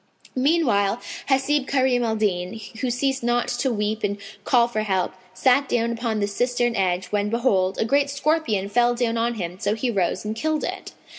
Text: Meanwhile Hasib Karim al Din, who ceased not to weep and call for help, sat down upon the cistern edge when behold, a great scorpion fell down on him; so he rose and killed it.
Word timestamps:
Meanwhile 0.35 0.99
Hasib 1.29 1.67
Karim 1.67 2.03
al 2.03 2.15
Din, 2.15 2.59
who 2.81 2.89
ceased 2.89 3.21
not 3.21 3.47
to 3.49 3.71
weep 3.71 4.03
and 4.03 4.17
call 4.45 4.67
for 4.67 4.81
help, 4.81 5.13
sat 5.35 5.69
down 5.69 5.91
upon 5.91 6.19
the 6.19 6.25
cistern 6.27 6.75
edge 6.75 7.09
when 7.11 7.29
behold, 7.29 7.77
a 7.77 7.85
great 7.85 8.09
scorpion 8.09 8.67
fell 8.67 8.95
down 8.95 9.15
on 9.15 9.35
him; 9.35 9.59
so 9.59 9.75
he 9.75 9.91
rose 9.91 10.25
and 10.25 10.35
killed 10.35 10.63
it. 10.63 10.93